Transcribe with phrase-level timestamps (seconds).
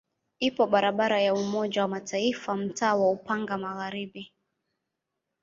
[0.39, 4.33] Ipo barabara ya Umoja wa Mataifa mtaa wa Upanga Magharibi.